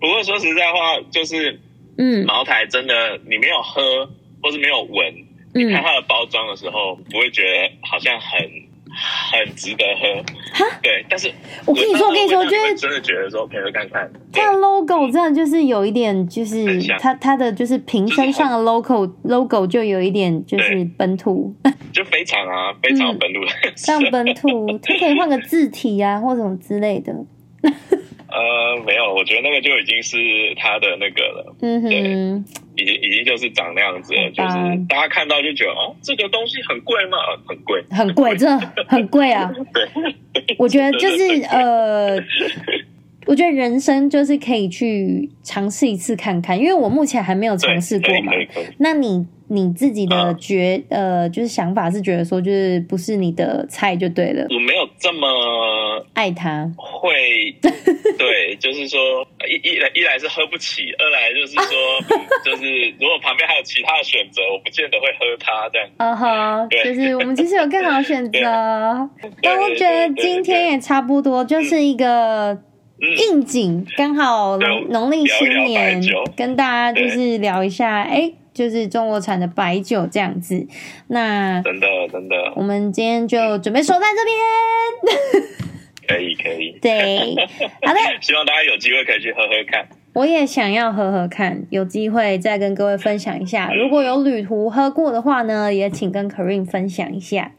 [0.00, 1.58] 不过说实在话，就是
[1.98, 4.08] 嗯，茅台真的，你没有喝
[4.42, 5.14] 或是没有闻，
[5.54, 8.70] 你看它的包装的时候，不会觉得好像很。
[8.94, 10.22] 很值得喝，
[10.52, 11.32] 哈对，但是
[11.64, 14.12] 我跟你说，我跟你说，就是真的觉得说，可以喝看看。
[14.32, 21.54] 它的 logo 真的就是有一点，就是它它的就是瓶身上的 logo logo 就有一点就是本土，
[21.92, 23.40] 就非常啊，非常本土，
[23.76, 27.12] 像本土，它可以换个字体啊，或什么之类的。
[28.32, 30.16] 呃，没有，我觉得那个就已经是
[30.56, 32.44] 它的那个了，嗯哼。
[32.74, 37.18] 已经已经就是长那样子了，就是大家看到就觉得哦，这个东西很贵吗？
[37.46, 39.52] 很贵，很贵，真的很贵啊！
[39.74, 42.18] 对，我觉得就是呃，
[43.26, 48.32] 我觉得人生就是可以去尝试一次看看，因为我目前还没有尝试过嘛。
[48.78, 54.46] 那你你自己的觉呃，就是想法是觉得说，就是不是你的菜就对了。
[54.48, 55.26] 我没有这么
[56.14, 57.12] 爱他，会
[58.18, 58.98] 对，就是说
[59.46, 61.66] 一一来一来是喝不起，二来就是说，
[62.44, 65.88] 就是如果旁边还有其他的选择，我不见得会喝它这样。
[65.98, 68.40] 哦吼，就是我们其实有更好的选择。
[69.42, 72.58] 但我觉得今天也差不多，就是一个
[73.16, 76.00] 应景，刚好农农历新年，
[76.36, 78.32] 跟大家就是聊一下，哎。
[78.54, 80.66] 就是中国产的白酒这样子，
[81.06, 84.22] 那真的真的，我们今天就准备收在这
[85.40, 85.48] 边，
[86.06, 87.34] 可以可以，对，
[87.80, 97.52] 好的，希望大家有机会可以去喝喝看，我也想要喝喝看，有机会再跟各位分享一下，如果有旅途喝过的话呢，也请跟 Karine 分享一下。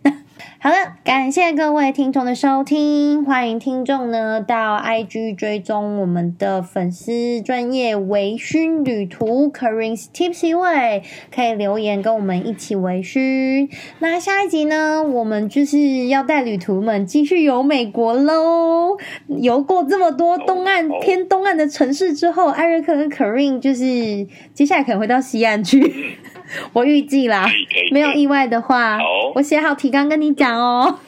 [0.64, 11.03] 好了，感谢各位听众的收听，欢迎听众呢到 IG 追踪我们的粉丝专业微醺旅途 Corine's Tipsy Way，
[11.36, 13.68] 可以留言跟我们一起微醺。
[13.99, 18.97] 那下一集呢，我们就是要带旅途们继续游美国喽。
[19.28, 25.93] 游过这么多东岸偏东岸的城市之后，艾瑞克跟 Corine 就是接下来可能会到西岸去。
[26.72, 27.47] 我预计啦，
[27.91, 28.99] 没有意外的话，
[29.34, 30.99] 我写好提纲跟你讲哦。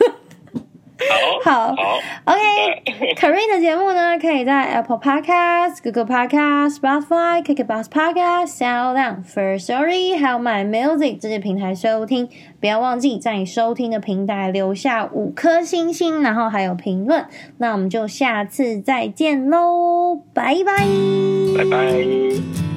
[1.44, 1.76] 好，好
[2.24, 3.14] ，OK。
[3.18, 12.30] Karine 的节目呢，可以在 Apple Podcast、Google Podcast、Spotify、KKBOX Podcast、SoundOn、First Story 还有 My Music 这些平台收听。
[12.62, 17.26] 不要忘记在你收听的平台留下五颗星星，然后还有评论。
[17.58, 20.88] 那我们就下次再见喽，拜拜，
[21.58, 22.75] 拜拜。